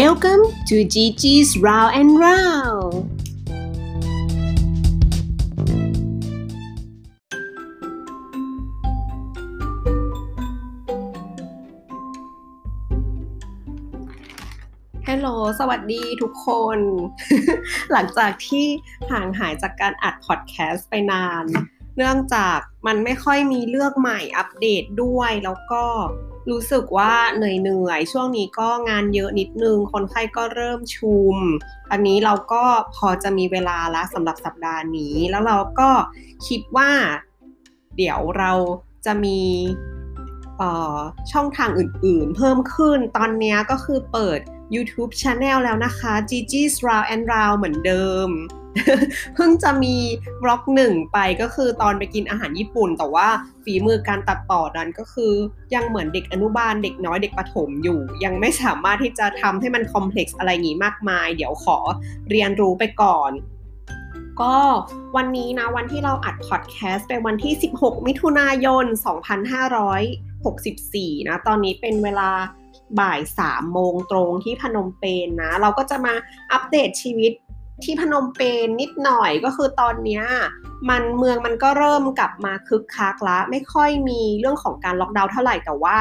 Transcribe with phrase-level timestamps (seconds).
[0.00, 2.94] Welcome to Gigi's Round and Round
[15.08, 15.28] ฮัลโหล
[15.60, 16.78] สวัสดีทุกคน
[17.92, 18.66] หลังจากที่
[19.10, 21.44] ห่างหายจากการอัดพอดแคสต์ไปนาน
[21.96, 25.84] เนื่องจากมันไม่ค่อยมีเลือกใหม่อัปเดตด้วยแล้วก็
[26.50, 31.36] รู้สึกว่าเหนื่อยๆช่วงนี้ก็งานเยอะนิดนึง คนไข้ก็เริ่มชุม
[31.90, 32.64] อันนี้เราก็
[32.96, 35.90] พอจะมีเวลาละสำหรับสัปดาห์นี้ แล้วเราก็
[36.46, 36.90] คิดว่า
[37.96, 38.52] เดี๋ยวเรา
[39.06, 39.40] จะมี
[41.32, 44.38] ช่องทางอื่นๆ เพิ่มขึ้นตอนนี้ก็คือเปิด
[44.74, 48.28] YouTube Channel แล้วนะคะ Gigi's Round and Round เหมือนเดิม
[49.34, 49.96] เพิ่งจะมี
[50.42, 53.28] บล็อกหนึ่งไปก็คือตอนไปกินอาหารญี่ปุ่น แต่ว่า
[53.64, 55.32] ฝีมือการตัดต่อนั้นก็คือ
[55.74, 61.78] ยังเหมือนเด็กอนุบาลเด็กน้อยเด็กประถมอยู่ ยังไม่สามารถที่จะทำให้มันคอมเพล็กซ์อะไรงี้มากมาย เดี๋ยวขอ
[62.30, 63.32] เรียนรู้ไปก่อน
[64.40, 64.56] ก็
[65.16, 68.86] วันนี้นะวันที่เราอัดพอดแคสต์เป็นวันที่ 16 มิถุนายน
[70.06, 72.30] 2564 นะ ตอนนี้เป็นเวลา
[73.00, 76.14] บ่ายสามโมงตรงที่พนมเปญนนะ เราก็จะมา
[76.52, 77.32] อัปเดตชีวิต
[77.84, 80.22] ที่พนมเปญนิดหน่อยก็คือตอนนี้
[80.90, 85.98] มันเมืองมันก็เริ่มกลับมาคึกคักละไม่ค่อยมีเรื่องของการล็อกดาวน์เท่าไหร่แต่ว่า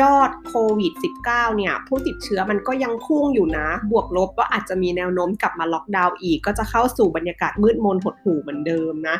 [0.00, 0.92] ยอดโควิด
[1.24, 9.16] -19 เนี่ย ผู้ติดเชื้อมันก็ยังพุ่งอยู่นะ บวกลบก็อาจจะมีแนวโน้มกลับมาล็อกดาวน์อีก ก็จะเข้าสู่บรรยากาศมืดมนหดหู่เหมือนเดิมนะ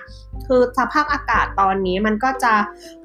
[0.47, 2.53] คือสภาพอากาศตอนนี้มันก็จะ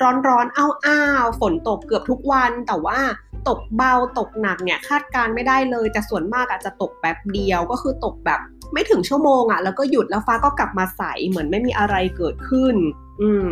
[0.02, 3.00] ร้อนร้อนอ้าวๆฝนตกเกือบทุกวันแต่ว่า
[3.48, 8.40] ตกเบาตกหนักเนี่ยคาดการไม่ได้เลย แต่ส่วนมากอาจจะตกแป๊บเดียวก็คือตกแบบ
[8.74, 12.76] ไม่ถึงชั่วโมงอะ่ะ แล้วก็หยุดแล้วฟ้าก็กลับมาใสเหมือนไม่มีอะไรเกิดขึ้น
[13.22, 13.46] อืม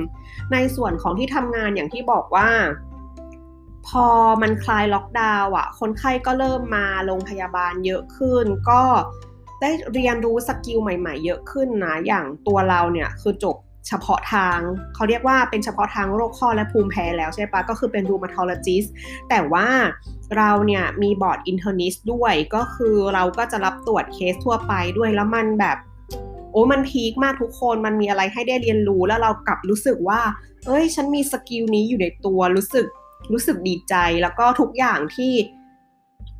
[0.51, 2.49] ในส่วนของที่ทำงานอย่างที่บอกว่า
[3.87, 4.07] พอ
[4.41, 8.81] มันคลายล็อกดาวน์อะ คนไข้ก็เริ่มมาโรงพยาบาลเยอะขึ้น ก็
[9.61, 13.55] ได้เรียนรู้ skill ใหม่ ๆ เยอะขึ้นนะ อย่างตัวเราเนี่ยคือจบ
[13.89, 14.57] เฉพาะทาง
[14.95, 18.85] เขาเรียกว่าเป็นเฉพาะทางโรคข้อและภูมิแพ้แล้วใช่ปะก็คือเป็น rheumatologist
[19.29, 19.67] แต่ว่า
[20.37, 25.77] เราเนี่ยมี board internist ด้วยก็คือเราก็จะรับตรวจเคสทั่วไปด้วยแล้วมันแบบ
[26.51, 30.21] โอ้มัน peak มากทุกคนมันมีอะไรให้ได้เรียนรู้แล้วเรากลับรู้สึกว่า
[30.65, 32.85] เอ้ย ฉันมี skill นี้อยู่ในตัวรู้สึก
[33.31, 35.31] รู้สึกดีใจ แล้วก็ทุกอย่างที่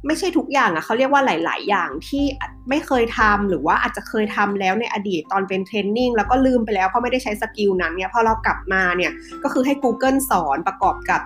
[0.08, 2.24] ไม่ใช่ทุกอย่างอะเขาเรียกว่าหลาย ๆ อย่างที่
[2.70, 9.12] ไม่เคยทำหรือว่าอาจจะเคยทำแล้วในอดีตตอนเป็น training แล้วก็ลืมไปแล้วเพราะไม่ได้ใช้ skill นั้นเนี่ยพอเรากลับมาเนี่ย
[9.44, 11.22] ก็คือให้ Google สอนประกอบกับ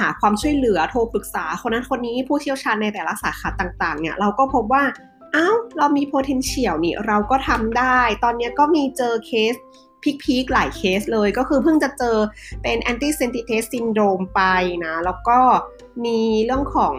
[0.00, 4.84] หาความช่วยเหลือโทรปรึกษาคนนั้นคนนี้ผู้เชี่ยวชาญในแต่ละสาขาต่าง ๆ เนี่ยเราก็พบว่า
[5.34, 9.54] อ้าวเรามี potential นี่เราก็ทำได้ ตอนนี้ก็มีเจอเคส
[10.22, 12.16] peak ๆหลายเคสเลยก็คือเพิ่งจะเจอ
[12.62, 14.42] เป็น antisynthetase syndrome ไป
[14.84, 15.38] นะ แล้วก็
[16.04, 16.94] มีเรื่องของ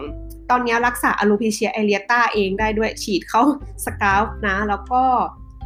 [0.50, 3.42] ตอนนี้รักษา alopecia areata เองได้ด้วยฉีดเข้า
[3.84, 5.02] scalp นะ แล้วก็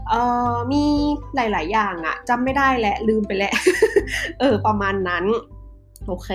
[0.09, 0.15] เอ
[0.53, 0.85] อมี
[1.35, 3.55] หลาย ๆ อย่างอะจำไม่ได้และลืมไปแล้ว
[4.41, 5.25] เออ ประมาณนั้น
[6.07, 6.31] โอเค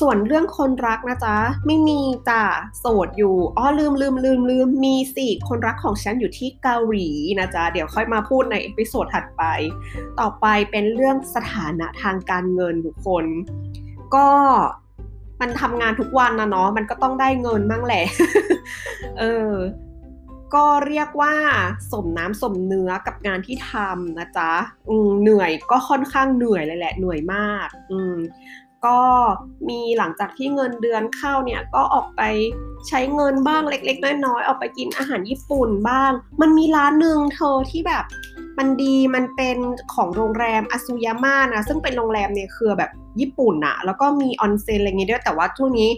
[0.00, 2.42] ส่วนเรื่องคนรักนะจ๊ะ ไม่มีจ้ะ
[2.78, 9.42] โสดอยู่อ๋อลืมลืมลืมลืมมีสิคนรักของฉันอยู่ที่เกาหลีนะจ๊ะ เดี๋ยวค่อยมาพูดใน episode ถัดไป
[10.20, 13.24] ต่อไปเป็นเรื่องสถานะทางการเงินทุกคน
[14.14, 14.28] ก็
[15.40, 18.04] มันทำงานทุกวันนะเนาะมันก็ต้องได้เงินมั่งแหละ
[19.18, 19.52] เออ
[20.54, 21.34] ก็เรียกว่า
[21.92, 24.52] สมน้ำสมเนื้อกับงานที่ทำนะจ๊ะ
[24.88, 28.16] อืมเหนื่อยก็ค่อนข้างเหนื่อยเลยแหละ เหนื่อยมาก อืม
[28.86, 29.00] ก็
[29.68, 32.22] มีหลังจากที่เงินเดือนเข้าเนี่ยก็ออกไป
[32.88, 38.04] ใช้เงินบ้างเล็ก ๆ น้อยๆออกไปกินอาหารญี่ปุ่นบ้าง มันมีร้านหนึ่งเธอที่แบบ
[38.58, 39.56] มันดีมันเป็น
[39.94, 42.90] ของโรงแรมอาซุยาม่านะ ซึ่งเป็นโรงแรมเนี่ยคือแบบ
[43.20, 45.90] ญี่ปุ่นอะแล้วก็มีออนเซ็นอะไรเงี้ยด้วย แต่ว่าช่วงนี้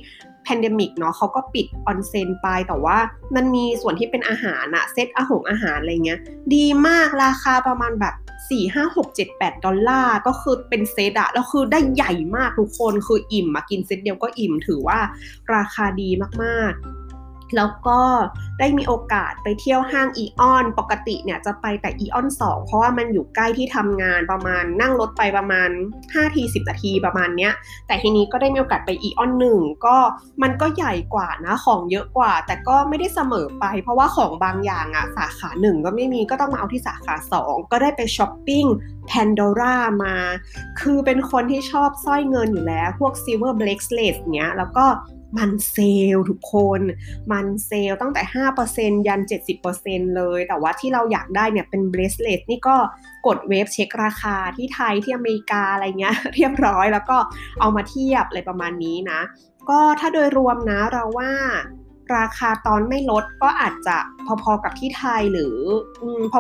[0.45, 2.97] pandemic เนาะเขาก็ปิดออนเซ็นไป แต่ว่า
[3.35, 6.19] มันมีส่วนที่เป็นอาหารอะเซตอาหงอาหารอะไรเงี้ย
[6.55, 8.15] ดีมากราคาประมาณแบบ
[8.49, 14.99] 4 5 6 7 8ดอลลาร์ก็คือเป็นเซตอะแล้วคือได้ใหญ่มากทุกคนคืออิ่มมากินเซตเดียวก็อิ่มถือว่า
[15.55, 16.09] ราคาดี
[16.43, 16.98] มากๆ
[17.57, 18.01] แล้วก็
[18.59, 25.69] ได้มีโอกาสไปเที่ยวห้างอีออน ปกติเนี่ยจะไปแต่อีออน2 เพราะว่ามันอยู่ใกล้ที่ทำงานประมาณนั่งรถไปประมาณ
[26.03, 27.53] 5ที10นาทีประมาณเนี้ย
[27.87, 29.97] แต่ทีนี้ก็ได้มีโอกาสไปอีออนหนึ่งก็
[30.43, 38.65] มันก็ใหญ่กว่านะของเยอะกว่า แต่ก็ไม่ได้เสมอไป เพราะว่าของบางอย่างอะสาขาหนึ่งก็ไม่มีก็ต้องมาเอาที่สาขา 2 ก็ได้ไปช้อปปิ้ง
[39.07, 40.17] Pandora มา
[40.81, 44.85] คือเป็นคนที่ชอบสร้อยเงินอยู่แล้ว พวก silver bracelet เนี้ยแล้วก็
[45.37, 45.77] มันเซ
[46.15, 46.81] ลทุกคน
[47.33, 48.23] มันเซลตั้งแต่
[48.65, 49.21] 5%ยัน
[49.69, 52.77] 70%เลย แต่ว่าที่เราอยากได้เนี่ยเป็น bracelet นี่ก็
[53.27, 57.17] กดเว็บเช็คราคาที่ไทยที่อเมริกาอะไรเงี้ยเรียบร้อยแล้วก็
[57.61, 59.21] เอามาเทียบอะไรประมาณนี้นะ
[59.69, 61.33] ก็ถ้าโดยรวมนะเราว่า
[62.19, 63.97] ราคาตอนไม่ลดก็อาจจะ
[64.43, 65.57] พอๆกับที่ไทยหรือ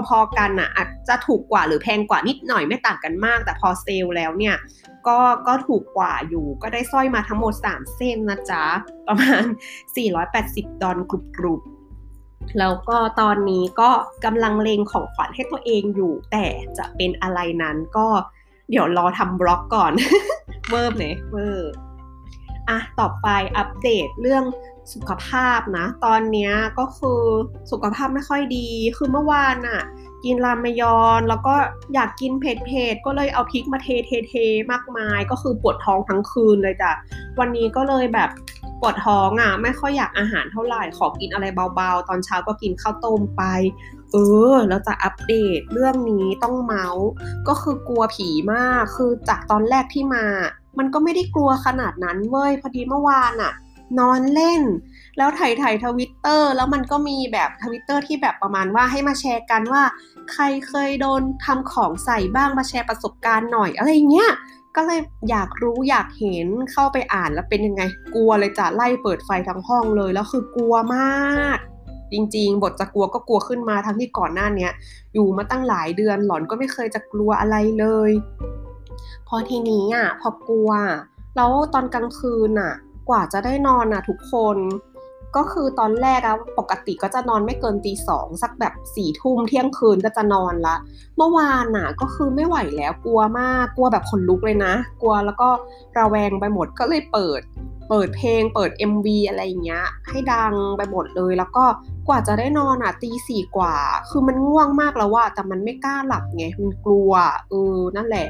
[0.08, 4.55] พอๆกันอะอาจจะถูกกว่าหรือแพงกว่านิดหน่อยไม่ต่างกันมาก แต่พอเซลแล้วเนี่ย
[5.08, 5.19] ก็
[5.49, 8.64] ก็ถูกกว่าอยู่ ก็ได้สร้อยมาทั้งหมด 3 เส้นนะจ๊ะ
[9.06, 9.44] ประมาณ
[10.12, 11.12] 480 ดอลก
[11.44, 13.90] รุบๆ แล้วก็ตอนนี้ก็
[14.25, 16.44] กำลังเล็งของขวัญให้ตัวเองอยู่ แต่
[16.78, 18.06] จะเป็นอะไรนั้นก็
[18.70, 19.93] เดี๋ยวรอทำบล็อกก่อน
[20.70, 21.72] เวิร์บเลยเวิร์
[22.69, 24.44] อะต่อไปอัปเดตเรื่อง
[24.93, 27.20] สุขภาพนะ ตอนนี้ก็คือ
[27.70, 28.66] สุขภาพไม่ค่อยดี
[28.96, 29.82] คือเมื่อวานอะ
[30.25, 31.55] กินรามยอน แล้วก็
[31.94, 34.35] อยากกินเผ็ดเผ็ดก็เลยเอาพริกมาเทเทเท
[34.73, 36.93] มากมาย ก็คือปวดท้องทั้งคืนเลยจ้ะ
[37.38, 38.31] วันนี้ก็เลยแบบ
[38.81, 43.43] ปวดท้องอะ ไม่ค่อยอยากอาหารเท่าไหร่ขอกินอะไรเบาๆ ตอนเช้าก็กินข้าวต้มไป
[44.12, 44.17] เอ
[44.53, 47.06] อแล้วจะอัปเดตเรื่องนี้ต้องเมาท์
[47.49, 50.25] ก็คือกลัวผีมากคือจากตอนแรกที่มา
[50.79, 53.53] มันก็ไม่ได้กลัวขนาดนั้นเว้ยพอดีเมื่อวานอะ
[53.99, 54.62] นอนเล่น
[55.17, 59.82] แล้วถ่ายถ่ายทวิตเตอร์แล้วมันก็มีแบบทวิตเตอร์ที่แบบประมาณว่าให้มาแชร์กันว่า
[60.32, 64.31] ใครเคยโดนทำของใส่บ้างมาแชร์ประสบการณ์หน่อยอะไรเงี้ย
[64.76, 65.00] ก็เลย
[65.31, 67.82] อยากรู้อยากเห็นเข้าไปอ่านแล้วเป็นยังไง
[68.14, 71.58] กลัวเลยจะไล่เปิดไฟทั้งห้องเลยแล้วคือกลัวมาก
[72.12, 74.69] จริง ๆ บทจะกลัวก็กลัวขึ้นมาทั้งที่ก่อนหน้านี้
[75.14, 78.11] อยู่มาตั้งหลายเดือนหลอนก็ไม่เคยจะกลัวอะไรเลย
[79.29, 80.70] พอทีนี้อะพอกลัว
[81.37, 82.73] แล้วตอนกลางคืนอะ
[83.08, 84.56] กว่าจะได้นอนอะทุกคน
[85.37, 90.76] ก็คือตอนแรกอะปกติก็จะนอนไม่เกินตีสองสักแบบสี่ทุ่มเที่ยงคืนก็จะนอนละ
[91.16, 95.49] เมื่อวานน่ะก็คือไม่ไหวแล้วกลัวมากกลัวแบบขนลุกเลยนะ กลัวแล้วก็
[95.99, 97.40] ระแวงไปหมดก็เลยเปิด
[97.88, 101.64] เปิดเพลงเปิด MV อะไรอย่างเงี้ย ให้ดังไปหมดเลย แล้วก็
[102.08, 103.76] กว่าจะได้นอนอะตีสี่กว่า
[104.08, 107.12] คือมันง่วงมากแล้วว่า แต่มันไม่กล้าหลับไง มันกลัว
[107.50, 108.28] เออ นั่นแหละ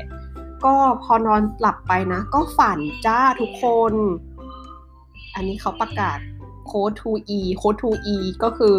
[0.65, 3.95] ก็พอนอนหลับไปนะ ก็ฝันจ้าทุกคน
[5.39, 6.19] อันนี้เขาประกาศ
[6.67, 8.77] โค้ด 2e โค้ด 2e ก็คือ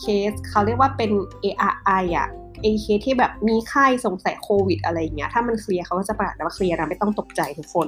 [0.00, 1.10] เคสเขาเรียกว่าเป็น
[1.44, 2.28] ARI อะ
[2.60, 7.86] ไอเคสที่แบบมีไข้สงสัยโควิดอะไรเงี้ย ถ้ามันเคลียร์เขาก็จะประกาศว่าเคลียร์นะไม่ต้องตกใจทุกคน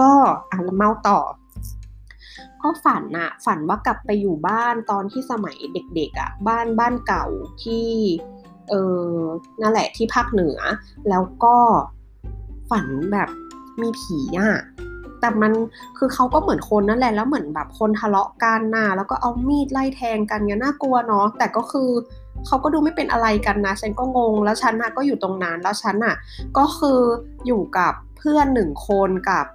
[0.00, 0.10] ก็
[0.50, 1.18] อ่านเมาต่อ
[2.62, 7.26] ก็ฝันอะฝันว่ากลับไปอยู่บ้านตอนที่สมัยเด็กๆอะบ้านบ้านเก่า
[7.62, 7.88] ที่
[8.68, 8.74] เอ
[9.12, 9.16] อ
[9.60, 10.58] นั่นแหละที่ภาคเหนือ
[11.10, 11.56] แล้วก็
[12.70, 13.28] ฝันแบบ
[13.80, 14.60] มีผีอะ
[15.20, 15.52] แต่มัน
[15.98, 21.90] คือเขาก็เหมือนคนนั่นแหละแล้วเหมือนแบบคนทะเลาะกันน่ะแล้วก็เอามีดไล่แทงกันเงี้ยน่ากลัวเนาะแต่ก็คือ
[22.46, 26.14] เขาก็ดูไม่เป็นอะไรกันนะ ฉันก็งง แล้วฉันน่ะก็อยู่ตรงนั้น แล้วฉันน่ะ
[26.58, 27.00] ก็คือ
[27.46, 29.46] อยู่กับเพื่อนหนึ่งคนกับ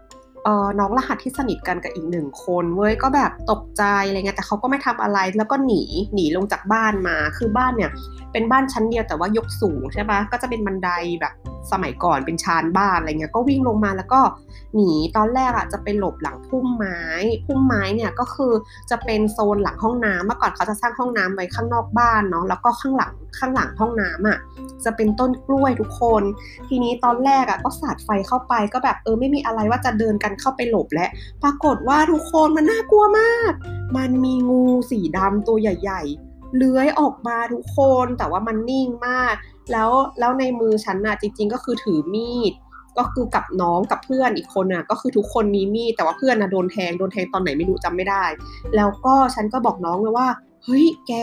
[0.43, 5.81] เออน้องรหัสที่สนิทกันกับอีกหนึ่งคนเว้ยก็แบบตกใจอะไรเงี้ยแต่เขาก็ไม่ทำอะไรแล้วก็หนี
[6.13, 7.91] หนีลงจากบ้านมา คือบ้านเนี่ย
[8.31, 10.89] เป็นบ้านชั้นเดียวแต่ว่ายกสูงใช่ปะก็จะเป็นบันได
[11.21, 11.33] แบบ
[11.71, 14.21] สมัยก่อนเป็นชานบ้านอะไรเงี้ยก็วิ่งลงมาแล้วก็
[14.75, 17.01] หนีตอนแรกอะจะไปหลบหลังพุ่มไม้
[17.45, 18.53] พุ่มไม้เนี่ยก็คือ
[18.89, 24.37] จะเป็นโซนหลังห้องน้ำเมื่อก่อนเขาจะสร้างห้องน้ำไว้ข้างนอกบ้านเนาะแล้วก็ข้างหลังข้างหลังห้องน้ำอะ
[24.85, 26.23] จะเป็นต้นกล้วยทุกคน
[26.69, 31.07] ทีนี้ตอนแรกอะก็สาดไฟเข้าไปก็แบบเออไม่มีอะไรว่าจะเดินกันเข้าไปหลบและ
[31.43, 33.51] ปรากฏว่าทุกคนมันน่ากลัวมาก
[33.97, 36.24] มันมีงูสีดำตัวใหญ่ ๆ
[36.55, 39.33] เลื้อยออกมาทุกคนแต่ว่ามันนิ่งมาก
[39.71, 42.53] แล้วแล้วในมือฉันน่ะจริง ๆ ก็คือถือมีด
[42.97, 48.23] ก็คือกับน้องกับเพื่อนอีกคนน่ะ ก็คือทุกคนมีมีดแต่ว่าเพื่อนน่ะโดนแทงโดนแทงตอนไหนไม่รู้จำไม่ได้
[48.75, 50.27] แล้วก็ฉันก็บอกน้องเลยว่า
[50.63, 51.13] เฮ้ยแก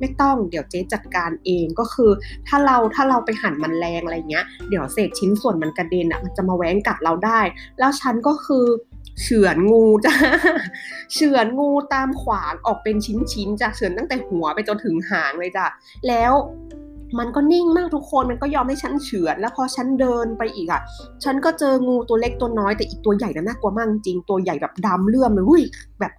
[0.00, 2.10] ไม่ต้องเดี๋ยวเจ๊จัดการเองก็คือ
[2.48, 7.40] ถ้าเราถ้าเราไปหั่นมันแรงอะไรเงี้ย เดี๋ยวเศษชิ้นส่วนมันกระเด็นอะมันจะมาแหวงกัดเราได้
[7.78, 8.64] แล้วฉันก็คือ
[9.22, 10.14] เฉือนงูจ้า
[11.14, 15.66] เฉือนงูตามขวานออกเป็นชิ้นๆจ้ะเฉือนตั้งแต่หัวไปจนถึงหางเลยจ้ะ
[16.08, 16.32] แล้ว
[17.18, 20.80] มันก็นิ่งมากทุกคนมันก็ยอมให้ฉันเฉือน แล้วพอฉันเดินไปอีกอะ
[21.24, 25.62] ฉันก็เจองูตัวเล็กตัวน้อยแต่อีกตัวใหญ่น่ากลัวมากจริงตัวใหญ่แบบดำเลื่อมเลยอุ้ย
[26.00, 26.12] แบบ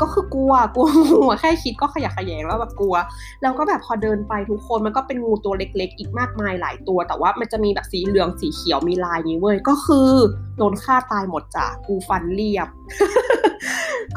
[0.00, 2.94] ก็คือกลัวกลัวงูแค่คิดก็ขยะขยงแล้วแบบกลัว
[3.42, 10.10] แล้วก็แบบพอเดินไปทุกคนมันก็เป็นงูตัวเล็ก ๆ อีกมากมายหลายตัว แต่ว่ามันจะมีแบบสีเหลืองสีเขียวมีลายนี้เว้ยก็คือ
[10.58, 12.68] โดนฆ่าตายหมดจ้ะกูฟันเรียบ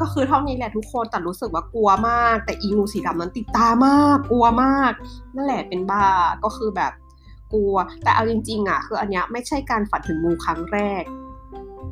[0.02, 4.92] ก็คือเท่านี้แหละทุกคนแต่รู้สึกว่ากลัวมาก แต่อีงูสีดำนั้นติดตามาก กลัวมาก
[5.34, 6.06] นั่นแหละเป็นบ้า
[6.44, 6.92] ก็คือแบบ
[7.52, 11.02] กลัว แต่เอาจริง ๆอะคืออันเนี้ยไม่ใช่การฝันถึงงูครั้งแรก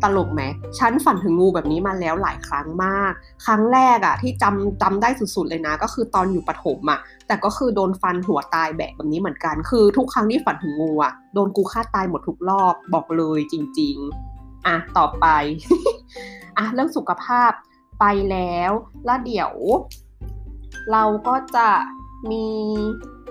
[0.03, 0.43] ตลกไหม
[0.79, 3.13] ฉันฝันถึงงูแบบนี้มาแล้วหลายครั้งมาก
[3.47, 13.97] ครั้งแรกอะที่จำจำได้สุดๆเลยนะ ก็คือตอนอยู่ปฐมอะแต่ก็คือโดนฟันหัวตายแบกแบบนี้เหมือนกัน คือทุกครั้งที่ฝันถึงงูอะโดนกูฆ่าตายหมดทุกรอบบอกเลยจริง
[14.33, 15.27] ๆ อะต่อไป
[16.59, 17.51] อะเรื่องสุขภาพ
[18.01, 18.73] ไปแล้ว
[19.05, 19.53] แล้วเดี๋ยว
[20.93, 21.71] เราก็จะ
[22.31, 22.47] มี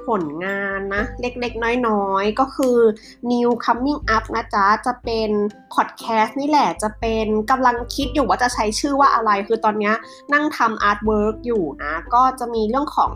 [0.09, 2.77] ผลงานนะ เล็กๆ น้อยๆ ก็คือ
[3.31, 5.29] New Coming Up นะจ๊ะ จะเป็น
[5.73, 9.91] พอดแคสต์นี่แหละจะเป็นกำลังคิดอยู่ว่าจะใช้ชื่อว่าอะไร คือตอนนี้
[10.33, 13.11] นั่งทำ artwork อยู่นะ ก็จะมีเรื่องของ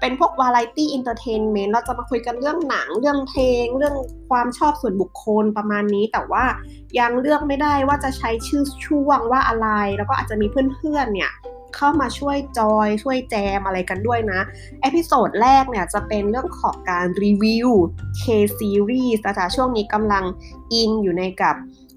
[0.00, 3.96] เป็นพวกวาไรตี้ entertainment เราจะมาคุยกันเรื่องหนังเรื่องเพลง เรื่อง
[4.30, 6.44] ความชอบส่วนบุคคลประมาณนี้ แต่ว่า
[6.98, 11.32] ยังเลือกไม่ได้ว่าจะใช้ชื่อช่วงว่าอะไร แล้วก็อาจจะมีเพื่อนๆเนี่ย
[11.76, 14.40] เข้ามาช่วยจอยช่วยแจมอะไรกันด้วยนะ
[14.80, 17.68] episode แรกเนี่ยจะเป็นเรื่องของการรีวิว
[18.20, 20.24] K-series นะจ๊ะช่วงนี้กำลัง
[20.72, 21.56] อินอยู่ในกับ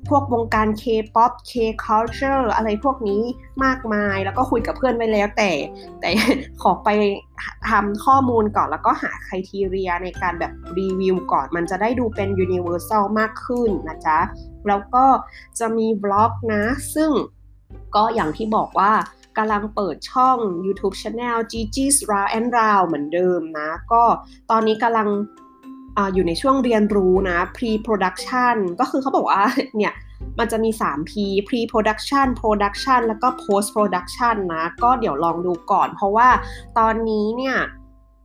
[0.09, 3.21] พวกวงการ K-pop K-culture อะไรพวกนี้
[3.65, 5.51] มากมาย แล้วก็คุยกับเพื่อนไปแล้วแต่
[5.99, 6.09] แต่
[6.61, 6.89] ขอไป
[7.69, 14.19] ทำข้อมูลก่อนแล้วก็หา criteria ในการแบบรีวิวก่อน มันจะได้ดูเป็น universal มากขึ้นนะจ๊ะ
[14.67, 15.05] แล้วก็
[15.59, 16.63] จะมีบล็อกนะ
[16.95, 17.11] ซึ่ง
[17.95, 18.91] ก็อย่างที่บอกว่า
[19.39, 24.03] กำลังเปิดช่อง YouTube Channel Gigi's Round and Round เหมือนเดิมนะ ก็
[24.51, 25.07] ตอนนี้กำลัง
[25.97, 29.43] ออยู่ในช่วงเรียนรู้นะ pre production ก็คือเขาบอกว่า
[29.77, 29.93] เนี่ย
[30.39, 31.11] มันจะมี 3P
[31.47, 36.29] pre production production แล้วก็ post production นะ ก็เดี๋ยวลองดูก่อน เพราะว่า
[36.77, 37.57] ตอนนี้เนี่ย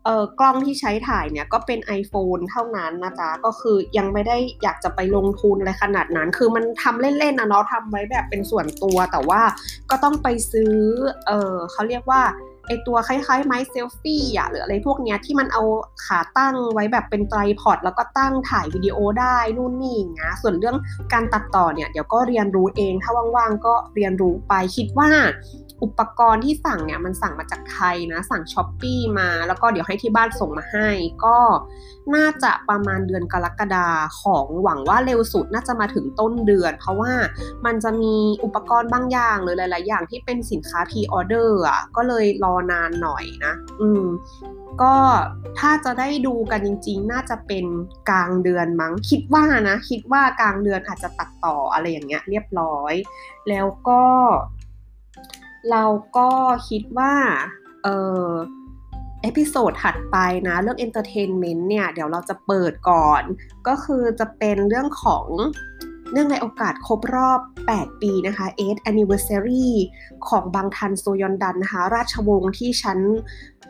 [0.04, 9.42] เออกล้องที่ใช้ถ่ายเนี่ยก็เป็น iPhone เท่านั้นนะจ๊ะก็คือยังไม่ได้อยากจะไปลงทุนอะไรขนาดนั้น คือมันทำเล่นๆนะเนาะทำไว้แบบเป็นส่วนตัวแต่ว่า
[9.90, 10.74] ก็ต้องไปซื้อ
[11.26, 12.22] เออเขาเรียกว่า
[12.68, 15.62] ไอตัวคล้ายๆไม้เซลฟี่อะหรืออะไรพวกเนี้ยที่มันเอา
[16.06, 20.76] ขาตั้งไว้แบบเป็นไตรพอดแล้วก็ตั้งถ่ายวิดีโอได้นู่นนี่อย่างเงี้ยส่วนเรื่อง
[21.12, 25.10] การตัดต่อเนี่ยเดี๋ยวก็เรียนรู้เองถ้าว่างๆก็เรียนรู้ไปคิดว่า
[25.82, 30.88] อุปกรณ์ที่สั่งเนี่ยมันสั่งมาจากไทยนะ สั่งช้อปปีมา แล้วก็เดี๋ยวให้ที่บ้านส่งมาให้
[31.24, 31.38] ก็
[32.14, 33.88] น่าจะประมาณเดือนกรกฎา
[34.22, 37.12] ของหวังว่าเร็วสุดน่าจะมาถึงต้นเดือน เพราะว่า
[37.64, 38.14] มันจะมี
[38.44, 44.04] อุปกรณ์บางอย่างหรือหลาย ๆ อย่างที่เป็นสินค้าพีออเดอร์อะก็เลยรอนานหน่อยนะ อืม
[44.82, 44.94] ก็
[45.58, 47.64] ถ้าจะได้ดูกันจริง ๆ น่าจะเป็น
[48.10, 52.94] กลางเดือนมั้ง คิดว่านะ คิดว่ากลางเดือนอาจจะตัดต่ออะไรอย่างเงี้ยเรียบร้อย
[53.48, 54.02] แล้วก็
[55.70, 55.84] เรา
[56.16, 56.28] ก็
[56.68, 57.14] คิดว่า
[57.82, 57.88] เอ
[58.28, 58.30] อ
[59.22, 60.16] episode ถัดไป
[60.48, 63.22] นะเรื่อง entertainment เนี่ยเดี๋ยวเราจะเปิดก่อน
[63.68, 65.26] ก็คือจะเป็นเรื่องของ
[66.12, 67.40] เนื่องในโอกาสครบรอบ
[67.70, 69.68] 8 ปีนะคะ8 anniversary
[70.28, 72.98] ของบางทันโซยอนดันนะคะ ราชวงศ์ที่ฉัน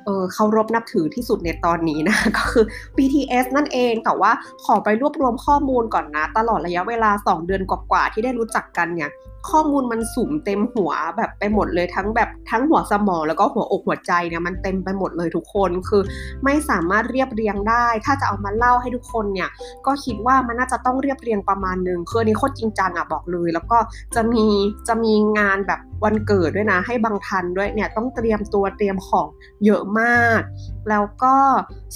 [0.05, 2.65] เออเคารพนับถือที่สุดในตอนนี้นะ ก็คือ
[2.97, 4.33] BTS นั่นเอง แต่ว่า
[4.65, 9.11] ขอไปรวบรวมข้อมูลก่อนนะ ตลอดระยะเวลา 2 เดือนกว่าๆที่ได้รู้จักกันเนี่ย
[9.53, 16.03] ข้อมูลมันสุ่มเต็มหัวแบบไปหมดเลยทั้งแบบทั้งหัวสมองแล้วก็หัวอกหัวใจเนี่ยมันเต็มไปหมดเลยทุกคนคือ
[16.45, 19.49] ไม่สามารถเรียบเรียงได้ ถ้าจะเอามาเล่าให้ทุกคนเนี่ย
[19.87, 23.79] ก็คิดว่ามันน่าจะต้องเรียบเรียงประมาณนึงคืออันนี้โคตรจริงจังอะบอกเลย แล้วก็
[24.15, 24.45] จะมี
[24.89, 29.29] จะมีงานแบบ วันเกิดด้วยนะ ให้บางทันด้วยเนี่ยต้องเตรียมตัวเตรียมของ
[29.65, 30.41] เยอะมาก
[30.89, 31.37] แล้วก็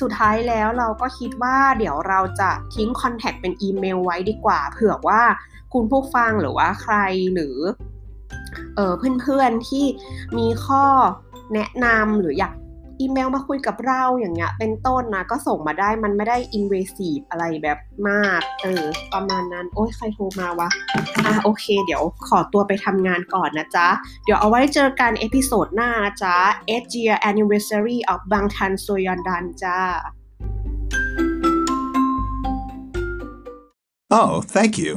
[0.00, 5.23] สุดท้ายแล้วเราก็คิดว่าเดี๋ยวเราจะทิ้งคอนแทคเป็นอีเมลไว้ดีกว่า เผื่อว่า
[5.73, 6.97] คุณผู้ฟังหรือว่าใคร
[7.35, 7.57] หรือ
[8.77, 9.85] เออเพื่อนๆที่
[10.38, 10.85] มีข้อ
[11.55, 12.55] แนะนำหรืออยาก
[13.00, 17.78] อีเมลมาคุยกับเราอย่างเงี้ย เป็นต้นนะ ก็ส่งมาได้มันไม่ได้ invasive อะไรแบบ
[18.09, 20.69] มาก เออ ประมาณนั้น โอ้ยใครโทรมาวะ
[21.26, 23.88] อะโอเค เดี๋ยวขอตัวไปทำงานก่อนนะจ๊ะ
[24.25, 26.37] เดี๋ยวเอาไว้เจอกัน episode หน้านะจ๊ะ
[26.69, 29.78] 8 year anniversary of Bangtan Sonyeondan จ้า
[34.11, 34.95] Oh, thank you.